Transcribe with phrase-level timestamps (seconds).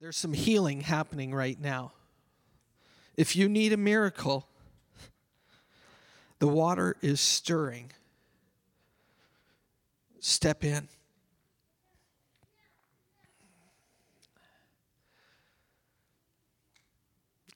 [0.00, 1.92] There's some healing happening right now.
[3.16, 4.46] If you need a miracle,
[6.38, 7.92] the water is stirring.
[10.20, 10.88] Step in.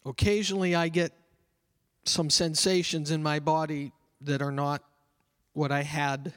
[0.07, 1.13] Occasionally, I get
[2.05, 4.83] some sensations in my body that are not
[5.53, 6.33] what I had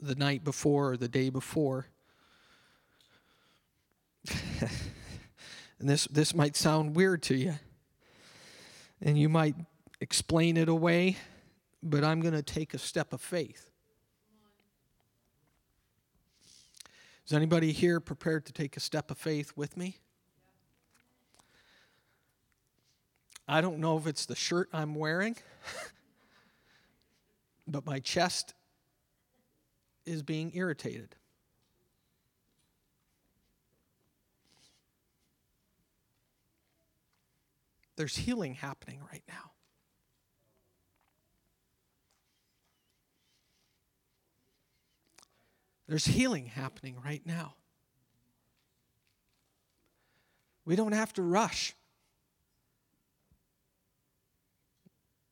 [0.00, 1.88] the night before or the day before.
[5.80, 7.54] and this, this might sound weird to you,
[9.00, 9.56] and you might
[10.00, 11.16] explain it away,
[11.82, 13.70] but I'm going to take a step of faith.
[17.26, 19.96] Is anybody here prepared to take a step of faith with me?
[23.48, 25.36] I don't know if it's the shirt I'm wearing,
[27.66, 28.52] but my chest
[30.04, 31.16] is being irritated.
[38.00, 39.50] There's healing happening right now.
[45.86, 47.56] There's healing happening right now.
[50.64, 51.74] We don't have to rush.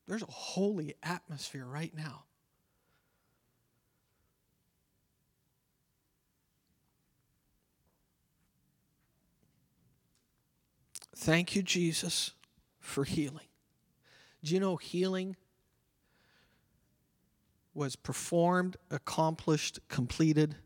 [0.06, 2.24] There's a holy atmosphere right now.
[11.16, 12.32] Thank you, Jesus,
[12.88, 13.46] for healing.
[14.42, 15.36] Do you know healing
[17.74, 20.56] was performed, accomplished, completed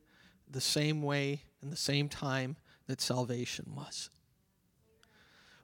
[0.51, 2.56] the same way and the same time
[2.87, 4.11] that salvation was?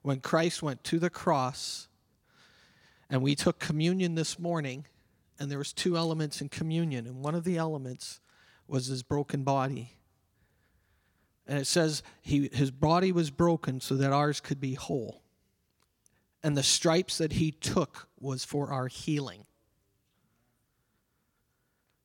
[0.01, 1.87] When Christ went to the cross,
[3.09, 4.85] and we took communion this morning,
[5.39, 8.19] and there was two elements in communion, and one of the elements
[8.67, 9.93] was his broken body.
[11.47, 15.23] And it says he, his body was broken so that ours could be whole.
[16.43, 19.45] And the stripes that he took was for our healing.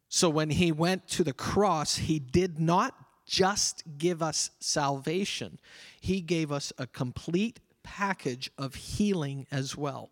[0.09, 2.95] So when he went to the cross, he did not
[3.27, 5.59] just give us salvation,
[6.01, 10.11] he gave us a complete package of healing as well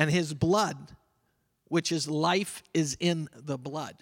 [0.00, 0.96] and his blood,
[1.68, 3.96] which is life, is in the blood.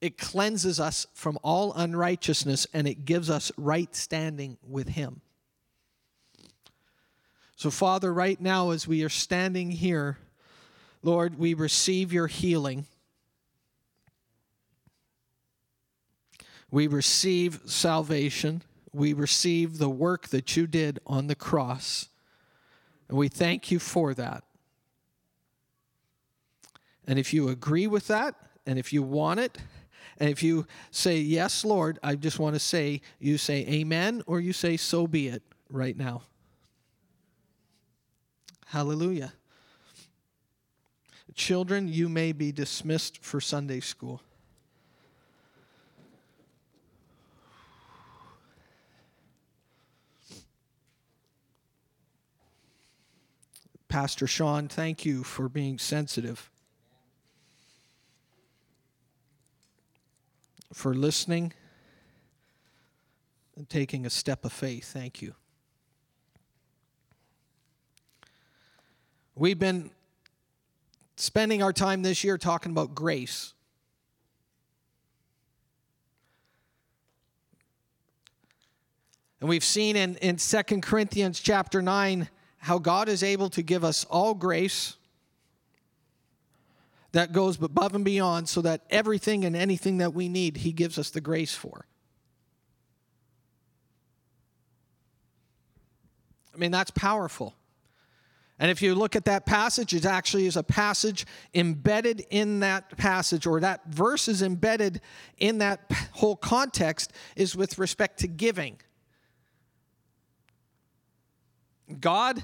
[0.00, 5.22] It cleanses us from all unrighteousness and it gives us right standing with him.
[7.58, 10.16] So, Father, right now, as we are standing here,
[11.02, 12.86] Lord, we receive your healing.
[16.70, 18.62] We receive salvation.
[18.92, 22.08] We receive the work that you did on the cross.
[23.08, 24.44] And we thank you for that.
[27.08, 28.36] And if you agree with that,
[28.66, 29.58] and if you want it,
[30.18, 34.38] and if you say, Yes, Lord, I just want to say, you say amen, or
[34.38, 36.22] you say, So be it right now.
[38.68, 39.32] Hallelujah.
[41.34, 44.20] Children, you may be dismissed for Sunday school.
[53.88, 56.50] Pastor Sean, thank you for being sensitive,
[60.74, 61.54] for listening,
[63.56, 64.92] and taking a step of faith.
[64.92, 65.34] Thank you.
[69.38, 69.90] We've been
[71.14, 73.54] spending our time this year talking about grace.
[79.40, 83.84] And we've seen in, in 2 Corinthians chapter 9 how God is able to give
[83.84, 84.96] us all grace
[87.12, 90.98] that goes above and beyond so that everything and anything that we need, He gives
[90.98, 91.86] us the grace for.
[96.52, 97.54] I mean, that's powerful.
[98.58, 102.96] And if you look at that passage, it actually is a passage embedded in that
[102.96, 105.00] passage, or that verse is embedded
[105.36, 108.78] in that whole context, is with respect to giving.
[112.00, 112.42] God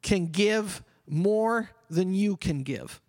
[0.00, 3.00] can give more than you can give.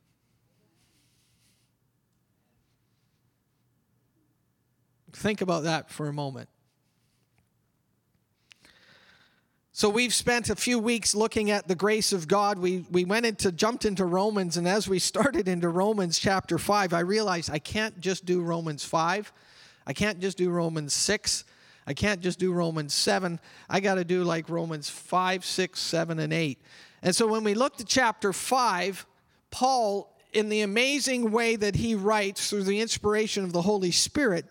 [5.13, 6.49] Think about that for a moment.
[9.75, 12.59] So we've spent a few weeks looking at the grace of God.
[12.59, 16.93] We we went into jumped into Romans and as we started into Romans chapter 5,
[16.93, 19.33] I realized I can't just do Romans 5.
[19.87, 21.43] I can't just do Romans 6.
[21.87, 23.39] I can't just do Romans 7.
[23.67, 26.61] I got to do like Romans 5, 6, 7, and 8.
[27.01, 29.07] And so when we looked at chapter 5,
[29.49, 34.45] Paul, in the amazing way that he writes through the inspiration of the Holy Spirit,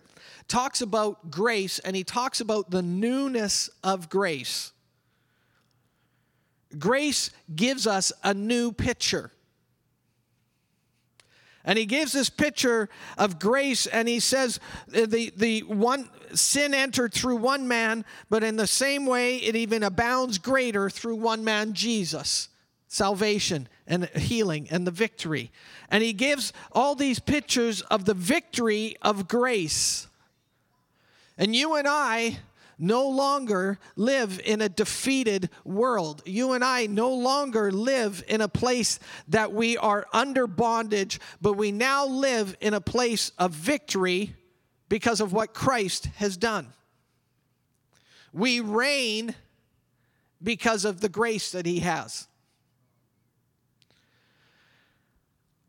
[0.49, 4.72] talks about grace and he talks about the newness of grace.
[6.77, 9.31] Grace gives us a new picture.
[11.65, 14.59] And he gives this picture of grace, and he says
[14.95, 19.55] uh, the, the one sin entered through one man, but in the same way it
[19.55, 22.49] even abounds greater through one man, Jesus.
[22.89, 25.51] Salvation and healing and the victory.
[25.89, 30.07] And he gives all these pictures of the victory of grace.
[31.37, 32.39] And you and I
[32.77, 36.21] no longer live in a defeated world.
[36.25, 41.53] You and I no longer live in a place that we are under bondage, but
[41.53, 44.35] we now live in a place of victory
[44.89, 46.73] because of what Christ has done.
[48.31, 49.35] We reign
[50.41, 52.27] because of the grace that he has.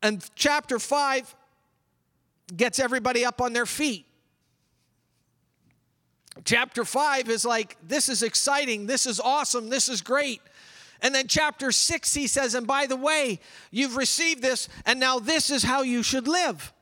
[0.02, 1.34] And chapter 5
[2.54, 4.06] gets everybody up on their feet
[6.44, 10.42] Chapter 5 is like, this is exciting, this is awesome, this is great.
[11.00, 15.18] And then chapter 6, he says, and by the way, you've received this, and now
[15.18, 16.73] this is how you should live.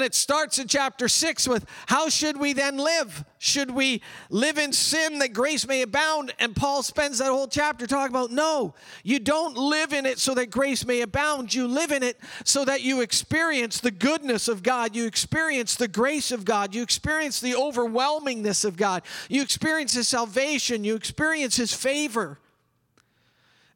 [0.00, 3.22] And it starts in chapter 6 with how should we then live?
[3.36, 4.00] Should we
[4.30, 6.32] live in sin that grace may abound?
[6.38, 8.72] And Paul spends that whole chapter talking about no,
[9.04, 11.52] you don't live in it so that grace may abound.
[11.52, 14.96] You live in it so that you experience the goodness of God.
[14.96, 16.74] You experience the grace of God.
[16.74, 19.02] You experience the overwhelmingness of God.
[19.28, 20.82] You experience His salvation.
[20.82, 22.38] You experience His favor.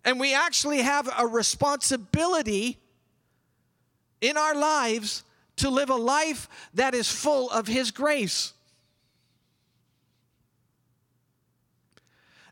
[0.06, 2.78] And we actually have a responsibility
[4.22, 5.22] in our lives
[5.56, 8.54] to live a life that is full of His grace.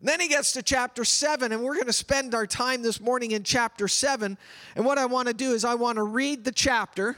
[0.03, 3.31] then he gets to chapter 7, and we're going to spend our time this morning
[3.31, 4.37] in chapter 7.
[4.75, 7.17] And what I want to do is, I want to read the chapter.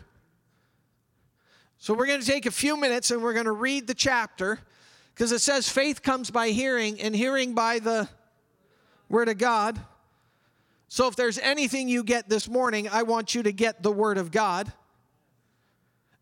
[1.79, 4.59] So we're going to take a few minutes and we're going to read the chapter
[5.15, 8.09] because it says faith comes by hearing, and hearing by the
[9.09, 9.81] Word of God.
[10.89, 14.19] So if there's anything you get this morning, I want you to get the Word
[14.19, 14.71] of God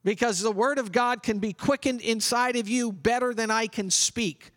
[0.05, 3.91] because the Word of God can be quickened inside of you better than I can
[3.91, 4.51] speak.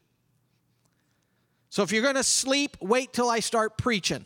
[1.70, 4.26] So if you're going to sleep, wait till I start preaching.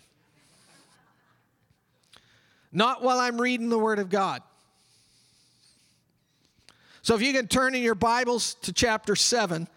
[2.71, 4.43] Not while I'm reading the Word of God.
[7.01, 9.67] So if you can turn in your Bibles to chapter 7,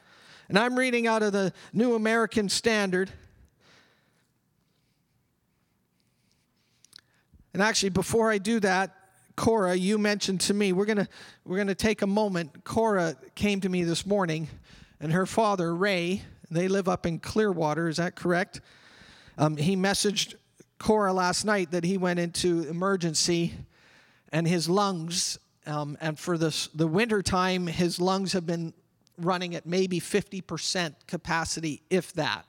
[0.49, 3.11] and I'm reading out of the New American Standard.
[7.55, 8.95] And actually, before I do that,
[9.37, 11.09] Cora, you mentioned to me, we're gonna
[11.45, 12.65] we're gonna take a moment.
[12.65, 14.49] Cora came to me this morning,
[15.01, 17.89] and her father Ray, they live up in Clearwater.
[17.89, 18.61] Is that correct?
[19.39, 20.35] Um, he messaged
[20.79, 23.55] Cora last night that he went into emergency,
[24.33, 28.75] and his lungs, um, and for this the winter time, his lungs have been
[29.19, 32.45] running at maybe 50% capacity, if that.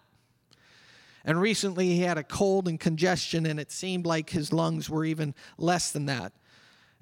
[1.26, 5.06] And recently he had a cold and congestion, and it seemed like his lungs were
[5.06, 6.34] even less than that.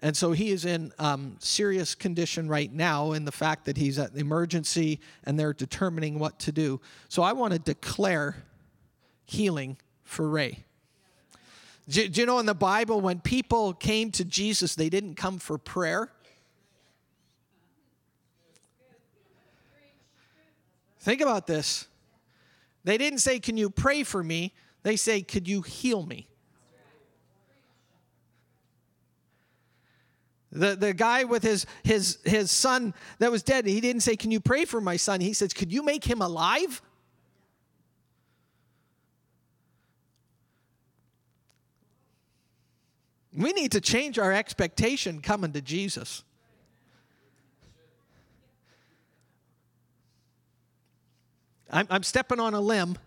[0.01, 3.99] And so he is in um, serious condition right now in the fact that he's
[3.99, 6.81] at the emergency and they're determining what to do.
[7.07, 8.43] So I want to declare
[9.25, 10.63] healing for Ray.
[11.87, 15.37] Do, do you know in the Bible, when people came to Jesus, they didn't come
[15.37, 16.11] for prayer?
[20.99, 21.87] Think about this.
[22.83, 24.53] They didn't say, Can you pray for me?
[24.83, 26.27] They say, Could you heal me?
[30.51, 34.31] The, the guy with his, his, his son that was dead, he didn't say, Can
[34.31, 35.21] you pray for my son?
[35.21, 36.81] He says, Could you make him alive?
[43.33, 46.23] We need to change our expectation coming to Jesus.
[51.69, 52.97] I'm, I'm stepping on a limb.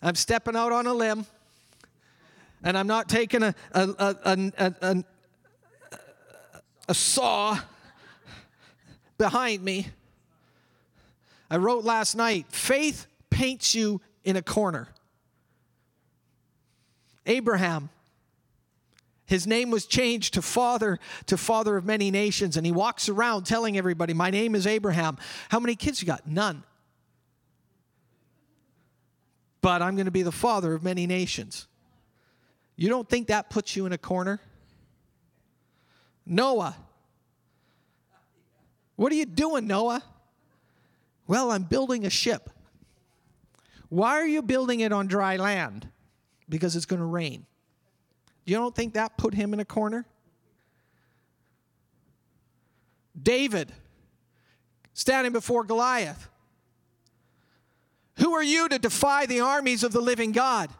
[0.00, 1.26] I'm stepping out on a limb
[2.64, 4.16] and I'm not taking a, a,
[4.80, 5.04] a,
[6.88, 7.58] a, saw
[9.18, 9.88] behind me.
[11.50, 14.88] I wrote last night faith paints you in a corner.
[17.26, 17.90] Abraham,
[19.26, 23.44] his name was changed to father to father of many nations, and he walks around
[23.44, 25.18] telling everybody, My name is Abraham.
[25.48, 26.26] How many kids you got?
[26.26, 26.64] None.
[29.60, 31.68] But I'm going to be the father of many nations.
[32.76, 34.40] You don't think that puts you in a corner?
[36.26, 36.76] Noah.
[38.96, 40.02] What are you doing, Noah?
[41.26, 42.50] Well, I'm building a ship.
[43.88, 45.88] Why are you building it on dry land?
[46.48, 47.46] Because it's going to rain.
[48.44, 50.06] You don't think that put him in a corner?
[53.20, 53.72] David
[54.94, 56.28] standing before Goliath.
[58.18, 60.70] Who are you to defy the armies of the living God?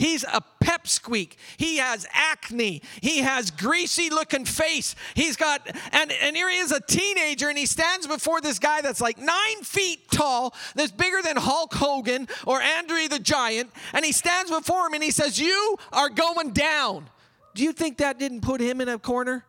[0.00, 1.34] He's a pepsqueak.
[1.58, 2.80] He has acne.
[3.02, 4.96] He has greasy looking face.
[5.14, 5.60] He's got,
[5.92, 9.18] and, and here he is a teenager and he stands before this guy that's like
[9.18, 13.70] nine feet tall, that's bigger than Hulk Hogan or Andre the Giant.
[13.92, 17.10] And he stands before him and he says, You are going down.
[17.54, 19.44] Do you think that didn't put him in a corner?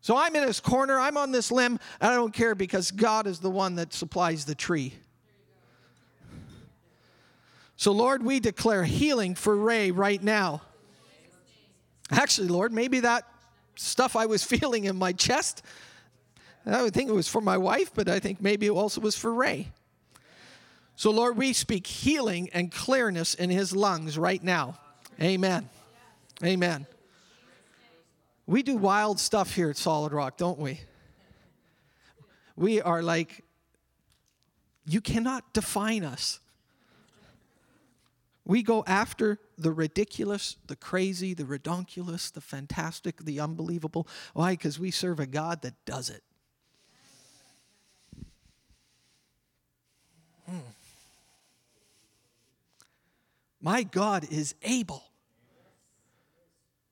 [0.00, 3.40] So I'm in his corner, I'm on this limb, I don't care because God is
[3.40, 4.94] the one that supplies the tree.
[7.78, 10.62] So, Lord, we declare healing for Ray right now.
[12.10, 13.24] Actually, Lord, maybe that
[13.76, 15.62] stuff I was feeling in my chest,
[16.66, 19.16] I would think it was for my wife, but I think maybe it also was
[19.16, 19.68] for Ray.
[20.96, 24.76] So, Lord, we speak healing and clearness in his lungs right now.
[25.22, 25.70] Amen.
[26.42, 26.84] Amen.
[28.48, 30.80] We do wild stuff here at Solid Rock, don't we?
[32.56, 33.44] We are like,
[34.84, 36.40] you cannot define us.
[38.48, 44.08] We go after the ridiculous, the crazy, the redonkulous, the fantastic, the unbelievable.
[44.32, 44.54] Why?
[44.54, 46.22] Because we serve a God that does it.
[50.48, 50.56] Hmm.
[53.60, 55.04] My God is able.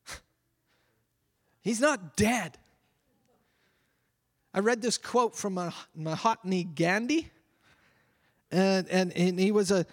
[1.63, 2.59] He's not dead.
[4.53, 5.59] I read this quote from
[5.95, 7.31] Mahatma Gandhi,
[8.51, 9.87] and, and, and he was a,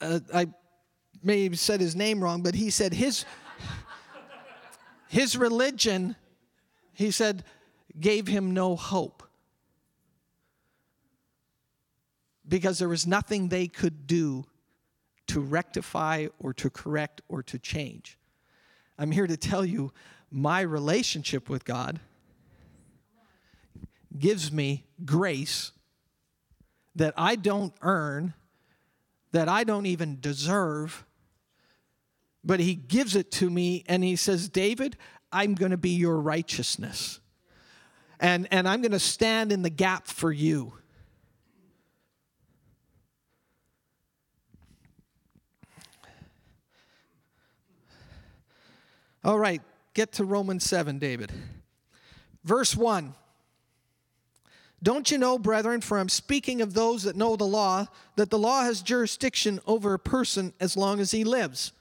[0.00, 0.48] uh, I
[1.22, 3.24] may have said his name wrong, but he said his,
[5.08, 6.16] his religion,
[6.92, 7.44] he said,
[7.98, 9.22] gave him no hope.
[12.46, 14.44] Because there was nothing they could do
[15.28, 18.18] to rectify or to correct or to change.
[18.98, 19.92] I'm here to tell you
[20.30, 22.00] my relationship with God
[24.18, 25.72] gives me grace
[26.94, 28.34] that I don't earn
[29.34, 31.04] that I don't even deserve,
[32.44, 34.96] but He gives it to me and He says, David,
[35.32, 37.18] I'm going to be your righteousness.
[38.20, 40.74] And, and I'm going to stand in the gap for you.
[49.24, 49.62] All right,
[49.94, 51.32] get to Romans 7, David.
[52.44, 53.14] Verse 1.
[54.84, 57.86] Don't you know, brethren, for I'm speaking of those that know the law,
[58.16, 61.72] that the law has jurisdiction over a person as long as he lives?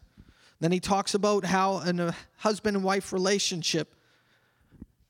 [0.61, 3.93] Then he talks about how in a husband and wife relationship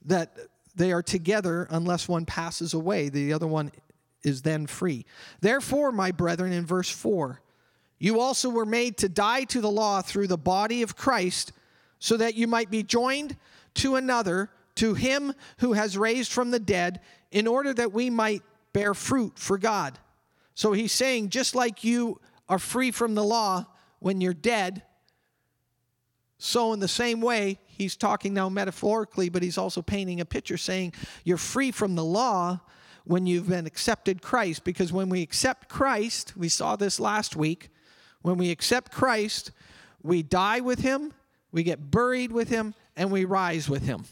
[0.05, 0.35] that
[0.75, 3.71] they are together unless one passes away, the other one
[4.23, 5.05] is then free.
[5.41, 7.41] Therefore, my brethren, in verse 4,
[7.99, 11.51] you also were made to die to the law through the body of Christ,
[11.99, 13.37] so that you might be joined
[13.75, 16.99] to another, to him who has raised from the dead
[17.31, 18.41] in order that we might
[18.73, 19.97] bear fruit for God.
[20.55, 23.65] So he's saying, just like you are free from the law
[23.99, 24.83] when you're dead,
[26.37, 30.57] so in the same way, he's talking now metaphorically, but he's also painting a picture
[30.57, 32.59] saying, you're free from the law
[33.05, 34.65] when you've been accepted Christ.
[34.65, 37.69] Because when we accept Christ, we saw this last week,
[38.23, 39.51] when we accept Christ,
[40.01, 41.13] we die with him,
[41.53, 44.03] we get buried with him, and we rise with him.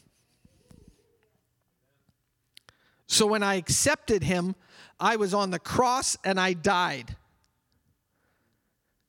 [3.12, 4.56] So when I accepted him,
[4.98, 7.18] I was on the cross and I died.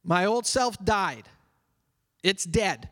[0.02, 1.28] My old self died.
[2.24, 2.88] It's dead.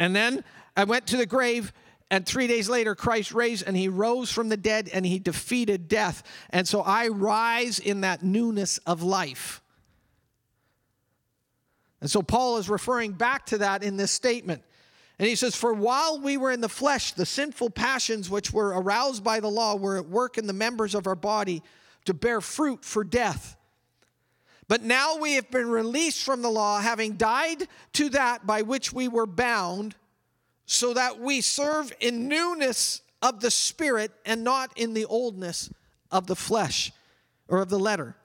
[0.00, 0.42] And then
[0.76, 1.72] I went to the grave,
[2.10, 5.86] and three days later, Christ raised and he rose from the dead and he defeated
[5.86, 6.24] death.
[6.50, 9.62] And so I rise in that newness of life.
[12.00, 14.64] And so Paul is referring back to that in this statement.
[15.20, 18.68] And he says, For while we were in the flesh, the sinful passions which were
[18.68, 21.62] aroused by the law were at work in the members of our body
[22.06, 23.58] to bear fruit for death.
[24.66, 28.94] But now we have been released from the law, having died to that by which
[28.94, 29.94] we were bound,
[30.64, 35.70] so that we serve in newness of the Spirit and not in the oldness
[36.10, 36.92] of the flesh
[37.46, 38.16] or of the letter.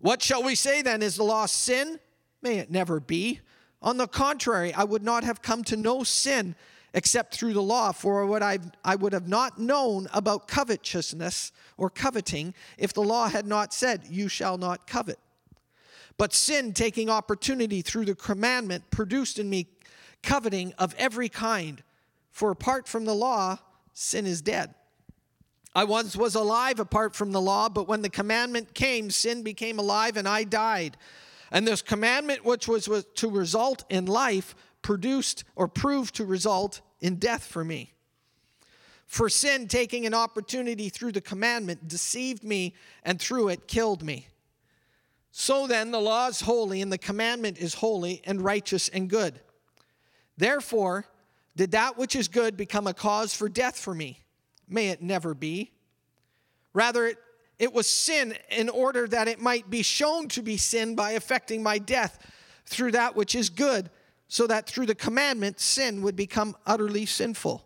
[0.00, 1.00] What shall we say then?
[1.00, 2.00] Is the law sin?
[2.42, 3.38] May it never be.
[3.80, 6.56] On the contrary, I would not have come to know sin
[6.94, 11.90] except through the law, for what I, I would have not known about covetousness or
[11.90, 15.18] coveting if the law had not said, You shall not covet.
[16.16, 19.68] But sin, taking opportunity through the commandment, produced in me
[20.22, 21.82] coveting of every kind.
[22.32, 23.58] For apart from the law,
[23.92, 24.74] sin is dead.
[25.74, 29.78] I once was alive apart from the law, but when the commandment came, sin became
[29.78, 30.96] alive and I died.
[31.50, 37.16] And this commandment, which was, to result in life, produced or proved to result in
[37.16, 37.92] death for me.
[39.06, 44.28] For sin, taking an opportunity through the commandment, deceived me and through it killed me.
[45.30, 49.40] So then, the law is holy, and the commandment is holy and righteous and good.
[50.36, 51.06] Therefore,
[51.56, 54.20] did that which is good become a cause for death for me?
[54.68, 55.72] May it never be.
[56.72, 57.18] Rather, it,
[57.58, 61.62] it was sin in order that it might be shown to be sin by affecting
[61.62, 62.18] my death
[62.66, 63.90] through that which is good,
[64.28, 67.64] so that through the commandment, sin would become utterly sinful.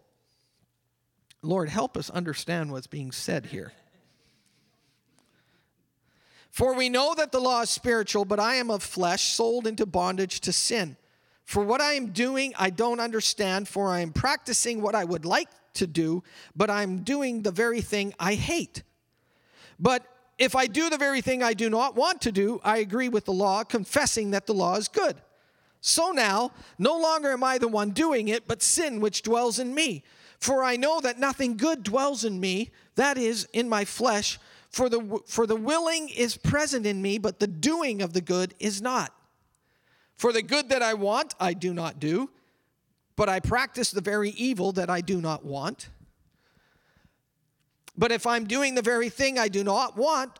[1.43, 3.73] Lord, help us understand what's being said here.
[6.51, 9.87] For we know that the law is spiritual, but I am of flesh, sold into
[9.87, 10.97] bondage to sin.
[11.45, 15.25] For what I am doing, I don't understand, for I am practicing what I would
[15.25, 16.23] like to do,
[16.55, 18.83] but I'm doing the very thing I hate.
[19.83, 20.07] But
[20.39, 23.25] if I do the very thing I do not want to do, I agree with
[23.25, 25.17] the law, confessing that the law is good.
[25.81, 29.75] So now, no longer am I the one doing it, but sin which dwells in
[29.75, 30.05] me.
[30.39, 34.39] For I know that nothing good dwells in me, that is, in my flesh.
[34.71, 38.55] For the, for the willing is present in me, but the doing of the good
[38.61, 39.13] is not.
[40.17, 42.31] For the good that I want, I do not do,
[43.17, 45.89] but I practice the very evil that I do not want.
[47.97, 50.39] But if I'm doing the very thing I do not want,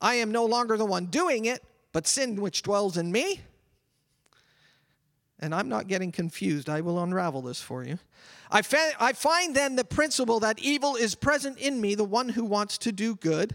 [0.00, 3.40] I am no longer the one doing it, but sin which dwells in me
[5.44, 6.70] and I'm not getting confused.
[6.70, 7.98] I will unravel this for you.
[8.50, 12.30] I, fa- I find then the principle that evil is present in me, the one
[12.30, 13.54] who wants to do good.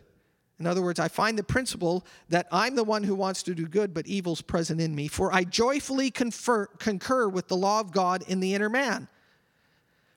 [0.59, 3.65] In other words, I find the principle that I'm the one who wants to do
[3.65, 5.07] good, but evil's present in me.
[5.07, 9.07] For I joyfully confer, concur with the law of God in the inner man.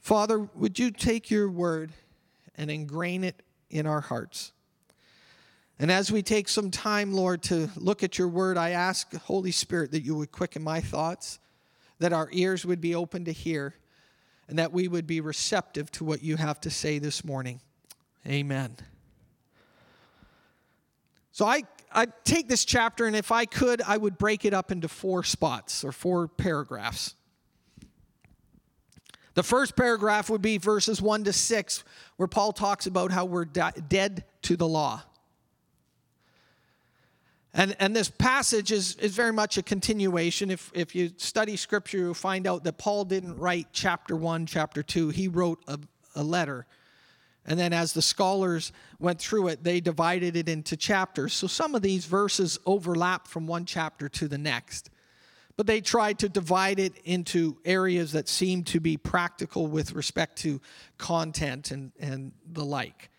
[0.00, 1.92] Father, would you take your word
[2.56, 4.52] and ingrain it in our hearts?
[5.78, 9.52] And as we take some time, Lord, to look at your word, I ask, Holy
[9.52, 11.38] Spirit, that you would quicken my thoughts,
[12.00, 13.74] that our ears would be open to hear,
[14.48, 17.60] and that we would be receptive to what you have to say this morning.
[18.26, 18.76] Amen.
[21.30, 24.72] So I, I take this chapter, and if I could, I would break it up
[24.72, 27.14] into four spots or four paragraphs.
[29.38, 31.84] The first paragraph would be verses 1 to 6,
[32.16, 35.00] where Paul talks about how we're dead to the law.
[37.54, 40.50] And, and this passage is, is very much a continuation.
[40.50, 44.82] If, if you study scripture, you'll find out that Paul didn't write chapter 1, chapter
[44.82, 45.10] 2.
[45.10, 45.78] He wrote a,
[46.16, 46.66] a letter.
[47.46, 51.32] And then as the scholars went through it, they divided it into chapters.
[51.32, 54.90] So some of these verses overlap from one chapter to the next.
[55.58, 60.38] But they tried to divide it into areas that seemed to be practical with respect
[60.38, 60.60] to
[60.98, 63.10] content and, and the like.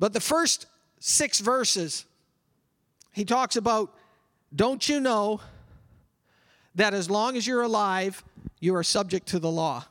[0.00, 0.66] But the first
[0.98, 2.04] six verses
[3.12, 3.94] he talks about,
[4.54, 5.40] don't you know
[6.74, 8.24] that as long as you're alive,
[8.58, 9.84] you are subject to the law?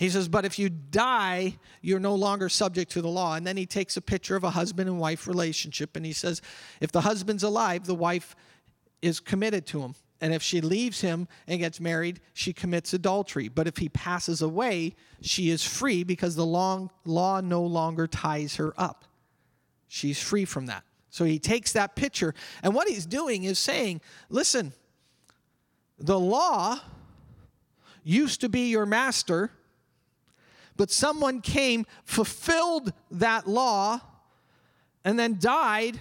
[0.00, 3.34] He says, but if you die, you're no longer subject to the law.
[3.34, 6.40] And then he takes a picture of a husband and wife relationship and he says,
[6.80, 8.34] if the husband's alive, the wife
[9.02, 9.94] is committed to him.
[10.22, 13.48] And if she leaves him and gets married, she commits adultery.
[13.48, 18.56] But if he passes away, she is free because the long, law no longer ties
[18.56, 19.04] her up.
[19.86, 20.82] She's free from that.
[21.10, 24.72] So he takes that picture, and what he's doing is saying, listen,
[25.98, 26.78] the law
[28.04, 29.50] used to be your master,
[30.80, 34.00] but someone came, fulfilled that law,
[35.04, 36.00] and then died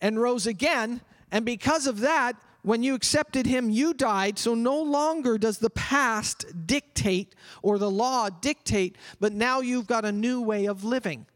[0.00, 1.02] and rose again.
[1.30, 4.38] And because of that, when you accepted him, you died.
[4.38, 10.06] So no longer does the past dictate or the law dictate, but now you've got
[10.06, 11.26] a new way of living.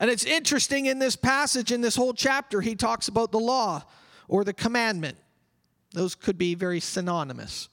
[0.00, 3.84] And it's interesting in this passage, in this whole chapter, he talks about the law
[4.26, 5.16] or the commandment.
[5.92, 7.68] Those could be very synonymous.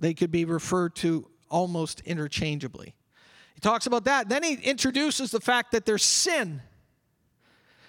[0.00, 2.94] They could be referred to almost interchangeably.
[3.54, 4.28] He talks about that.
[4.28, 6.62] Then he introduces the fact that there's sin,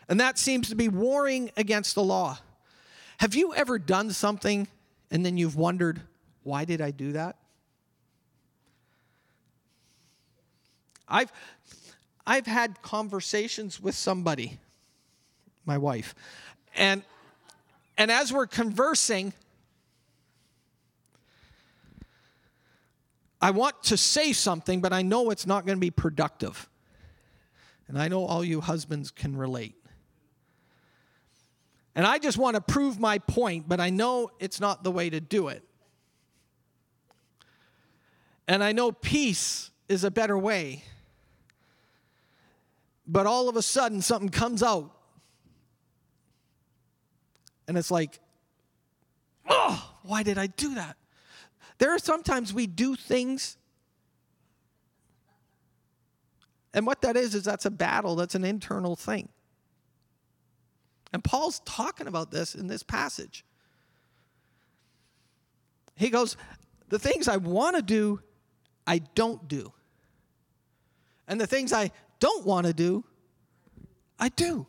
[0.07, 2.37] and that seems to be warring against the law.
[3.19, 4.67] Have you ever done something
[5.09, 6.01] and then you've wondered,
[6.43, 7.37] why did I do that?
[11.07, 11.31] I've
[12.25, 14.59] I've had conversations with somebody,
[15.65, 16.15] my wife,
[16.75, 17.03] and
[17.97, 19.33] and as we're conversing,
[23.41, 26.69] I want to say something, but I know it's not going to be productive.
[27.87, 29.75] And I know all you husbands can relate.
[31.95, 35.09] And I just want to prove my point, but I know it's not the way
[35.09, 35.63] to do it.
[38.47, 40.83] And I know peace is a better way.
[43.07, 44.91] But all of a sudden, something comes out.
[47.67, 48.19] And it's like,
[49.49, 50.95] oh, why did I do that?
[51.81, 53.57] There are sometimes we do things.
[56.75, 59.29] And what that is, is that's a battle, that's an internal thing.
[61.11, 63.43] And Paul's talking about this in this passage.
[65.95, 66.37] He goes,
[66.89, 68.21] The things I want to do,
[68.85, 69.73] I don't do.
[71.27, 71.89] And the things I
[72.19, 73.03] don't want to do,
[74.19, 74.67] I do.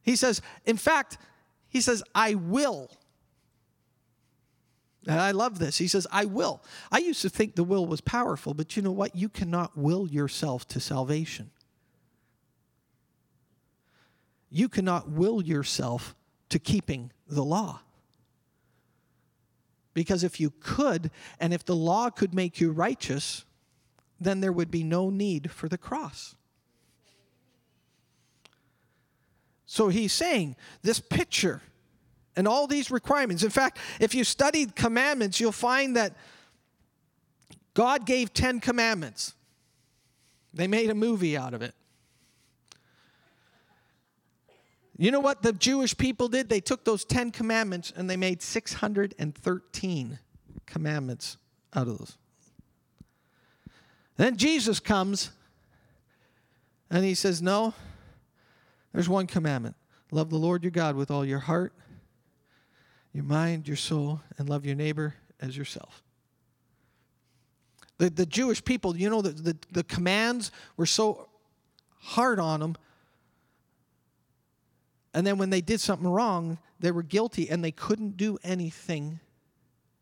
[0.00, 1.18] He says, in fact,
[1.68, 2.90] he says, I will.
[5.06, 5.78] And I love this.
[5.78, 6.62] He says, I will.
[6.90, 9.14] I used to think the will was powerful, but you know what?
[9.14, 11.50] You cannot will yourself to salvation.
[14.50, 16.14] You cannot will yourself
[16.48, 17.80] to keeping the law.
[19.92, 23.44] Because if you could, and if the law could make you righteous,
[24.20, 26.34] then there would be no need for the cross.
[29.66, 31.62] So he's saying this picture
[32.36, 33.42] and all these requirements.
[33.42, 36.14] In fact, if you studied commandments, you'll find that
[37.74, 39.34] God gave 10 commandments.
[40.52, 41.74] They made a movie out of it.
[44.96, 46.48] You know what the Jewish people did?
[46.48, 50.18] They took those 10 commandments and they made 613
[50.66, 51.36] commandments
[51.74, 52.16] out of those.
[54.16, 55.32] Then Jesus comes
[56.90, 57.74] and he says, No,
[58.92, 59.74] there's one commandment
[60.12, 61.72] love the Lord your God with all your heart,
[63.14, 66.02] your mind, your soul, and love your neighbor as yourself.
[67.96, 71.28] The, the Jewish people, you know, the, the, the commands were so
[71.96, 72.76] hard on them
[75.14, 79.20] and then when they did something wrong, they were guilty and they couldn't do anything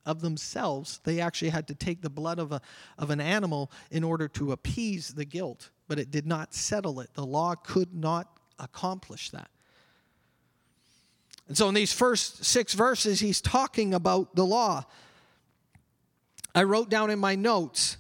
[0.07, 1.01] of themselves.
[1.05, 2.63] They actually had to take the blood of, a,
[2.99, 7.13] of an animal in order to appease the guilt, but it did not settle it.
[7.13, 9.51] The law could not accomplish that.
[11.53, 14.87] And so in these first six verses, he's talking about the law.
[16.55, 17.99] I wrote down in my notes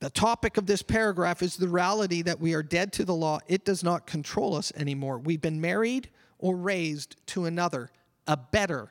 [0.00, 3.38] The topic of this paragraph is the reality that we are dead to the law.
[3.46, 5.20] It does not control us anymore.
[5.20, 6.08] We've been married
[6.40, 7.92] or raised to another,
[8.26, 8.90] a better.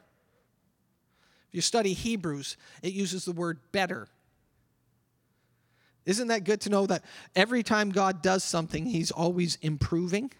[1.50, 4.08] If you study Hebrews, it uses the word better.
[6.06, 7.04] Isn't that good to know that
[7.36, 10.32] every time God does something, He's always improving?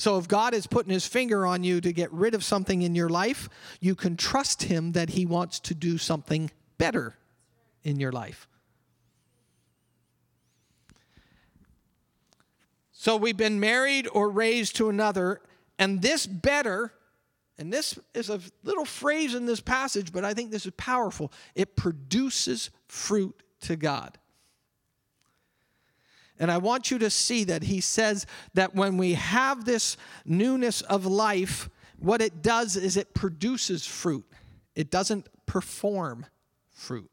[0.00, 2.94] So if God is putting His finger on you to get rid of something in
[2.94, 7.18] your life, you can trust Him that He wants to do something better
[7.84, 8.48] in your life.
[12.92, 15.42] So we've been married or raised to another,
[15.78, 16.94] and this better,
[17.58, 21.30] and this is a little phrase in this passage, but I think this is powerful.
[21.54, 24.16] It produces fruit to God.
[26.40, 30.80] And I want you to see that he says that when we have this newness
[30.80, 34.24] of life, what it does is it produces fruit,
[34.74, 36.24] it doesn't perform
[36.70, 37.10] fruit.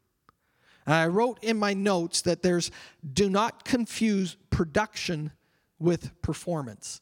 [0.86, 2.72] And I wrote in my notes that there's
[3.14, 5.34] do not confuse production
[5.78, 7.02] with performance.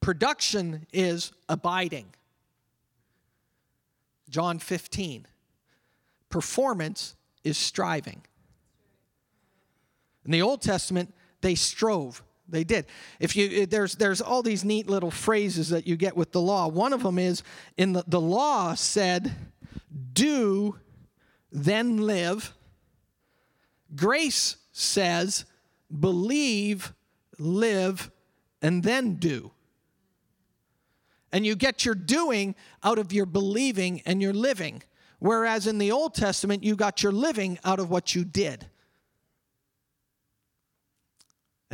[0.00, 2.14] Production is abiding.
[4.30, 5.26] John 15.
[6.28, 8.22] Performance is striving.
[10.24, 12.22] In the Old Testament, they strove.
[12.48, 12.86] They did.
[13.20, 16.40] If you eh, there's there's all these neat little phrases that you get with the
[16.40, 16.68] law.
[16.68, 17.42] One of them is
[17.76, 19.34] in the, the law said,
[20.12, 20.78] do,
[21.50, 22.52] then live.
[23.94, 25.44] Grace says,
[26.00, 26.92] believe,
[27.38, 28.10] live,
[28.60, 29.52] and then do.
[31.32, 34.82] And you get your doing out of your believing and your living.
[35.18, 38.66] Whereas in the Old Testament, you got your living out of what you did.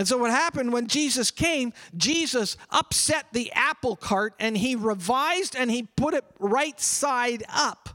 [0.01, 5.55] And so, what happened when Jesus came, Jesus upset the apple cart and he revised
[5.55, 7.91] and he put it right side up.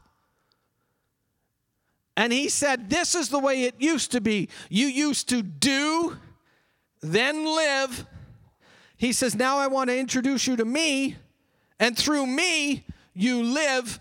[2.16, 4.48] And he said, This is the way it used to be.
[4.70, 6.16] You used to do,
[7.00, 8.06] then live.
[8.96, 11.16] He says, Now I want to introduce you to me,
[11.80, 13.98] and through me, you live,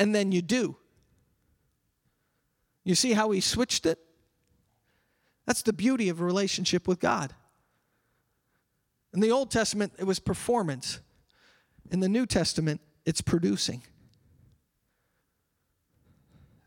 [0.00, 0.74] and then you do.
[2.82, 4.00] You see how he switched it?
[5.50, 7.34] That's the beauty of a relationship with God.
[9.12, 11.00] In the Old Testament, it was performance.
[11.90, 13.82] In the New Testament, it's producing.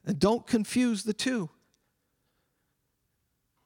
[0.05, 1.49] And don't confuse the two.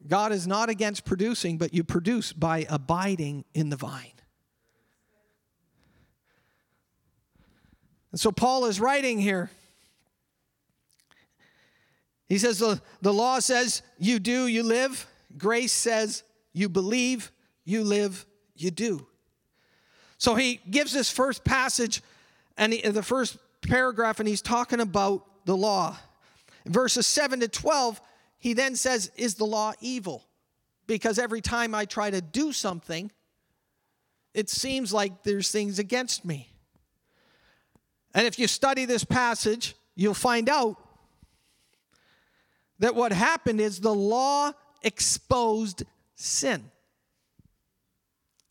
[0.06, 4.21] God is not against producing, but you produce by abiding in the vine.
[8.12, 9.49] And so Paul is writing here.
[12.27, 15.07] He says the, the law says you do, you live.
[15.37, 17.31] Grace says you believe,
[17.65, 19.07] you live, you do.
[20.17, 22.01] So he gives this first passage
[22.57, 25.97] and he, the first paragraph, and he's talking about the law.
[26.65, 28.01] In verses 7 to 12,
[28.39, 30.25] he then says, Is the law evil?
[30.87, 33.11] Because every time I try to do something,
[34.33, 36.49] it seems like there's things against me.
[38.13, 40.77] And if you study this passage, you'll find out
[42.79, 44.51] that what happened is the law
[44.83, 45.83] exposed
[46.15, 46.71] sin.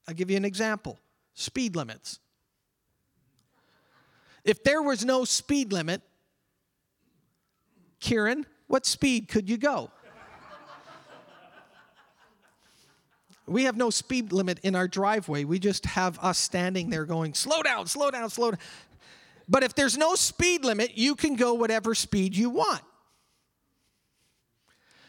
[0.08, 0.98] I'll give you an example
[1.34, 2.18] speed limits.
[4.44, 6.02] If there was no speed limit,
[7.98, 9.90] Kieran, what speed could you go?
[13.46, 15.44] we have no speed limit in our driveway.
[15.44, 18.60] We just have us standing there going, slow down, slow down, slow down.
[19.48, 22.82] But if there's no speed limit, you can go whatever speed you want.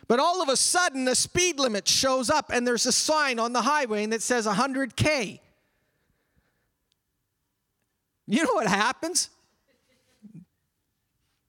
[0.07, 3.53] But all of a sudden, the speed limit shows up, and there's a sign on
[3.53, 5.39] the highway it says 100K.
[8.25, 9.29] You know what happens?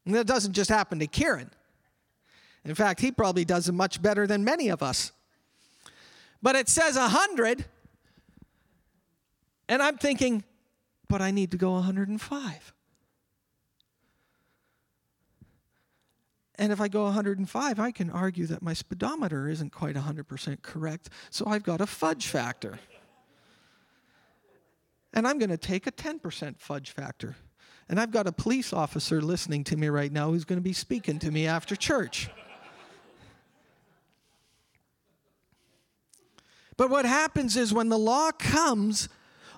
[0.07, 1.51] And that doesn't just happen to Kieran.
[2.64, 5.12] In fact, he probably does it much better than many of us.
[6.42, 7.64] But it says 100,
[9.68, 10.44] and I'm thinking,
[11.09, 12.73] but I need to go 105.
[16.59, 21.09] And if I go 105, I can argue that my speedometer isn't quite 100% correct,
[21.31, 22.81] so I've got a fudge factor.
[25.14, 27.37] And I'm going to take a 10% fudge factor.
[27.88, 30.73] And I've got a police officer listening to me right now who's going to be
[30.73, 32.29] speaking to me after church.
[36.77, 39.09] But what happens is when the law comes,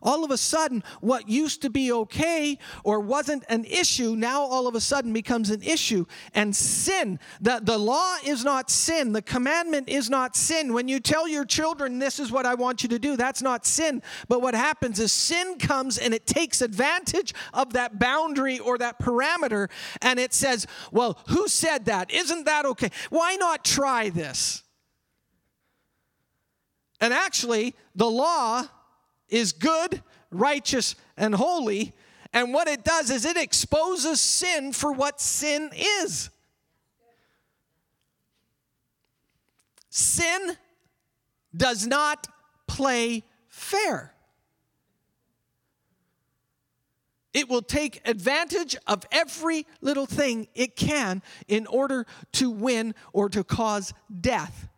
[0.03, 4.67] all of a sudden, what used to be okay or wasn't an issue now all
[4.67, 6.07] of a sudden becomes an issue.
[6.35, 10.73] And sin, the, the law is not sin, the commandment is not sin.
[10.73, 13.67] When you tell your children, this is what I want you to do, that's not
[13.67, 14.03] sin.
[14.29, 18.99] But what happens is sin comes and it takes advantage of that boundary or that
[18.99, 19.69] parameter
[20.03, 22.11] and it says, well, who said that?
[22.11, 22.91] Isn't that okay?
[23.11, 24.63] Why not try this?
[27.01, 28.65] And actually, the law
[29.31, 31.95] is good, righteous, and holy.
[32.33, 35.71] And what it does is it exposes sin for what sin
[36.05, 36.31] is.
[39.89, 40.57] Sin
[41.57, 42.29] does not
[42.67, 44.15] play fair.
[47.33, 53.29] It will take advantage of every little thing it can in order to win or
[53.29, 54.69] to cause death.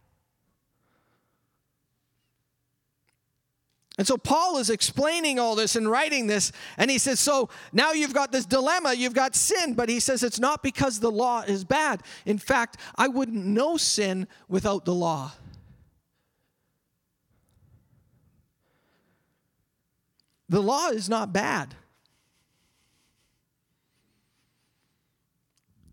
[4.02, 7.92] And so Paul is explaining all this and writing this, and he says, So now
[7.92, 11.42] you've got this dilemma, you've got sin, but he says it's not because the law
[11.42, 12.02] is bad.
[12.26, 15.30] In fact, I wouldn't know sin without the law.
[20.48, 21.76] The law is not bad.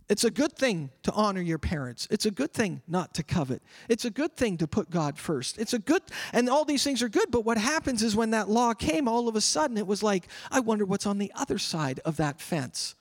[0.10, 2.08] It's a good thing to honor your parents.
[2.10, 3.62] It's a good thing not to covet.
[3.88, 5.60] It's a good thing to put God first.
[5.60, 6.02] It's a good,
[6.34, 7.30] and all these things are good.
[7.30, 10.28] But what happens is when that law came, all of a sudden it was like,
[10.50, 12.96] I wonder what's on the other side of that fence.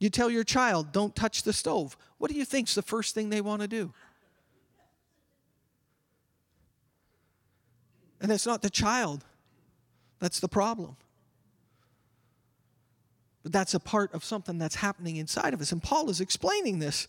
[0.00, 1.96] You tell your child, don't touch the stove.
[2.18, 3.94] What do you think's the first thing they want to do?
[8.20, 9.24] And it's not the child
[10.18, 10.96] that's the problem.
[13.44, 15.70] That's a part of something that's happening inside of us.
[15.72, 17.08] And Paul is explaining this.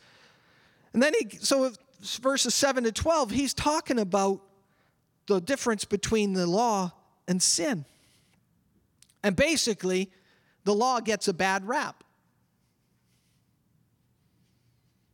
[0.93, 1.71] And then he, so
[2.21, 4.41] verses 7 to 12, he's talking about
[5.27, 6.91] the difference between the law
[7.27, 7.85] and sin.
[9.23, 10.11] And basically,
[10.65, 12.03] the law gets a bad rap.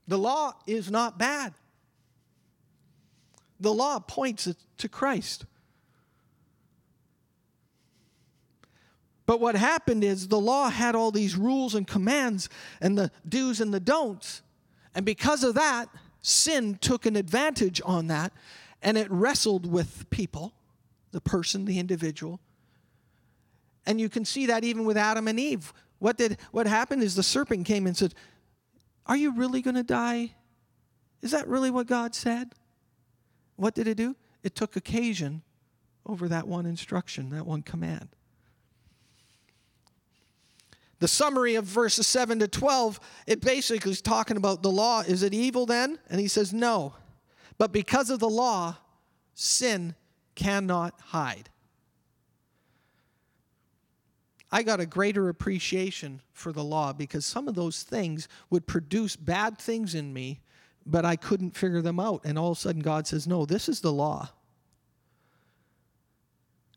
[0.07, 1.53] The law is not bad.
[3.59, 5.45] The law points to Christ.
[9.31, 12.49] But what happened is the law had all these rules and commands
[12.81, 14.41] and the do's and the don'ts.
[14.93, 15.87] And because of that,
[16.21, 18.33] sin took an advantage on that
[18.81, 20.51] and it wrestled with people,
[21.11, 22.41] the person, the individual.
[23.85, 25.71] And you can see that even with Adam and Eve.
[25.99, 28.13] What did what happened is the serpent came and said,
[29.05, 30.35] "Are you really going to die?
[31.21, 32.53] Is that really what God said?"
[33.55, 34.17] What did it do?
[34.43, 35.43] It took occasion
[36.05, 38.09] over that one instruction, that one command.
[41.01, 45.01] The summary of verses 7 to 12, it basically is talking about the law.
[45.01, 45.97] Is it evil then?
[46.11, 46.93] And he says, no.
[47.57, 48.77] But because of the law,
[49.33, 49.95] sin
[50.35, 51.49] cannot hide.
[54.51, 59.15] I got a greater appreciation for the law because some of those things would produce
[59.15, 60.41] bad things in me,
[60.85, 62.21] but I couldn't figure them out.
[62.25, 64.29] And all of a sudden, God says, No, this is the law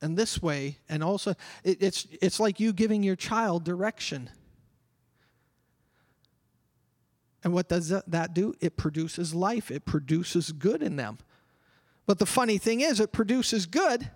[0.04, 1.30] and this way and also
[1.64, 4.28] it, it's it's like you giving your child direction.
[7.42, 8.54] And what does that do?
[8.60, 9.70] It produces life.
[9.70, 11.18] It produces good in them.
[12.06, 14.10] But the funny thing is it produces good.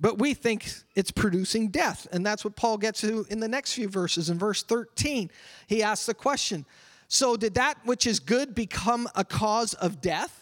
[0.00, 2.06] But we think it's producing death.
[2.12, 4.30] And that's what paul gets to in the next few verses.
[4.30, 5.28] In verse 13
[5.66, 6.66] he asks the question
[7.08, 10.37] so did that which is good become a cause of death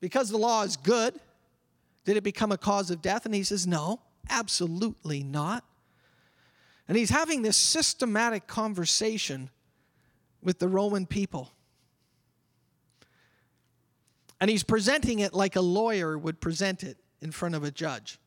[0.00, 1.14] because the law is good,
[2.04, 3.26] did it become a cause of death?
[3.26, 5.64] And he says, No, absolutely not.
[6.88, 9.50] And he's having this systematic conversation
[10.42, 11.52] with the Roman people.
[14.40, 18.18] And he's presenting it like a lawyer would present it in front of a judge.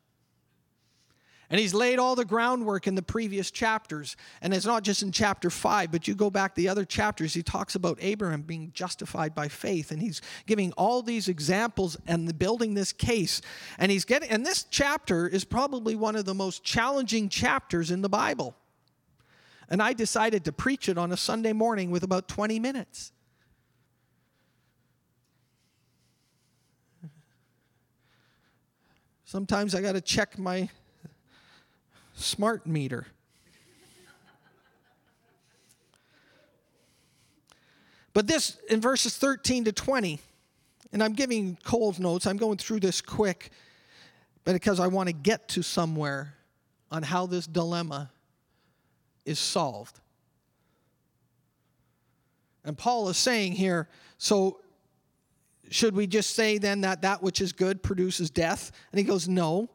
[1.50, 4.16] And he's laid all the groundwork in the previous chapters.
[4.40, 7.42] And it's not just in chapter 5, but you go back the other chapters, he
[7.42, 9.90] talks about Abraham being justified by faith.
[9.90, 13.42] And he's giving all these examples and building this case.
[13.78, 18.00] And he's getting, and this chapter is probably one of the most challenging chapters in
[18.00, 18.56] the Bible.
[19.68, 23.12] And I decided to preach it on a Sunday morning with about 20 minutes.
[29.24, 30.68] Sometimes I got to check my
[32.14, 33.06] smart meter.
[38.12, 40.20] But this in verses 13 to 20,
[40.92, 43.50] and I'm giving Coles notes, I'm going through this quick,
[44.44, 46.34] because I want to get to somewhere
[46.90, 48.10] on how this dilemma
[49.24, 49.98] is solved.
[52.64, 54.60] And Paul is saying here, so
[55.70, 58.70] should we just say then that that which is good produces death?
[58.92, 59.68] And he goes, no.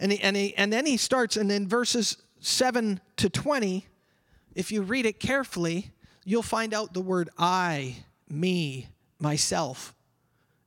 [0.00, 3.86] And, he, and, he, and then he starts, and in verses 7 to 20,
[4.54, 5.92] if you read it carefully,
[6.24, 7.96] you'll find out the word I,
[8.28, 9.94] me, myself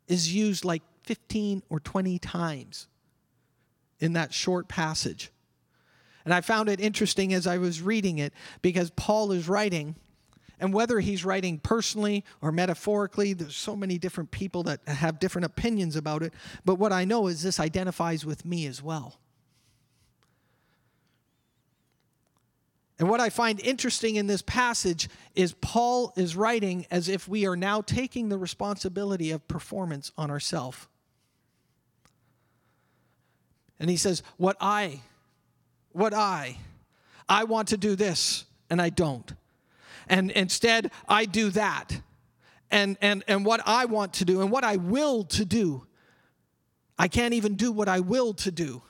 [0.07, 2.87] is used like 15 or 20 times
[3.99, 5.31] in that short passage.
[6.25, 9.95] And I found it interesting as I was reading it because Paul is writing,
[10.59, 15.45] and whether he's writing personally or metaphorically, there's so many different people that have different
[15.45, 16.33] opinions about it.
[16.63, 19.20] But what I know is this identifies with me as well.
[23.01, 27.47] And what I find interesting in this passage is Paul is writing as if we
[27.47, 30.85] are now taking the responsibility of performance on ourselves.
[33.79, 35.01] And he says, What I,
[35.93, 36.57] what I,
[37.27, 39.33] I want to do this and I don't.
[40.07, 41.99] And instead, I do that.
[42.69, 45.87] And, and, and what I want to do and what I will to do,
[46.99, 48.83] I can't even do what I will to do.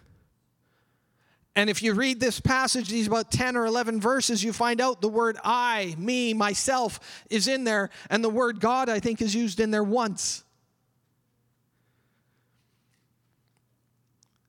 [1.56, 5.02] And if you read this passage, these about 10 or 11 verses, you find out
[5.02, 9.36] the word I, me, myself is in there, and the word God, I think, is
[9.36, 10.46] used in there once.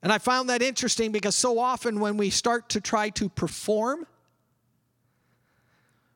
[0.01, 4.05] And I found that interesting because so often when we start to try to perform,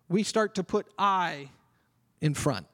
[0.10, 1.50] we start to put I
[2.21, 2.65] in front.